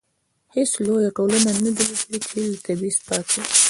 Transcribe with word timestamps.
هیڅ 0.55 0.71
لویه 0.85 1.09
ټولنه 1.17 1.51
نه 1.63 1.71
ده 1.77 1.83
لیدلې 1.89 2.19
چې 2.27 2.35
له 2.51 2.57
تبعیض 2.65 2.97
پاکه 3.07 3.37
وي. 3.45 3.49